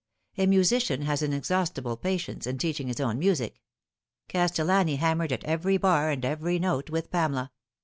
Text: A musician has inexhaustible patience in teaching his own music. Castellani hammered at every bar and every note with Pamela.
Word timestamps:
A 0.35 0.47
musician 0.47 1.03
has 1.03 1.21
inexhaustible 1.21 1.95
patience 1.95 2.47
in 2.47 2.57
teaching 2.57 2.87
his 2.87 2.99
own 2.99 3.19
music. 3.19 3.61
Castellani 4.29 4.95
hammered 4.95 5.31
at 5.31 5.43
every 5.43 5.77
bar 5.77 6.09
and 6.09 6.25
every 6.25 6.57
note 6.57 6.89
with 6.89 7.11
Pamela. 7.11 7.51